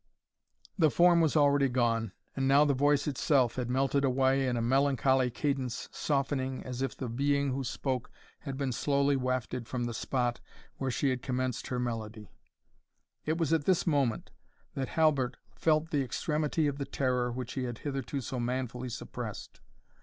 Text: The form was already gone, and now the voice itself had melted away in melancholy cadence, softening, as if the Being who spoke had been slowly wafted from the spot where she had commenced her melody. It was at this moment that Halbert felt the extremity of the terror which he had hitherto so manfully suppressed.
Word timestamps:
The 0.79 0.89
form 0.89 1.21
was 1.21 1.35
already 1.37 1.69
gone, 1.69 2.11
and 2.35 2.47
now 2.47 2.65
the 2.65 2.73
voice 2.73 3.05
itself 3.07 3.55
had 3.57 3.69
melted 3.69 4.03
away 4.03 4.47
in 4.47 4.67
melancholy 4.67 5.29
cadence, 5.29 5.87
softening, 5.91 6.63
as 6.63 6.81
if 6.81 6.97
the 6.97 7.07
Being 7.07 7.51
who 7.51 7.63
spoke 7.63 8.09
had 8.39 8.57
been 8.57 8.71
slowly 8.71 9.15
wafted 9.15 9.67
from 9.67 9.83
the 9.83 9.93
spot 9.93 10.39
where 10.77 10.89
she 10.89 11.11
had 11.11 11.21
commenced 11.21 11.67
her 11.67 11.77
melody. 11.79 12.31
It 13.25 13.37
was 13.37 13.53
at 13.53 13.65
this 13.65 13.85
moment 13.85 14.31
that 14.73 14.89
Halbert 14.89 15.37
felt 15.53 15.91
the 15.91 16.01
extremity 16.01 16.65
of 16.65 16.79
the 16.79 16.85
terror 16.85 17.31
which 17.31 17.53
he 17.53 17.65
had 17.65 17.77
hitherto 17.77 18.21
so 18.21 18.39
manfully 18.39 18.89
suppressed. 18.89 19.61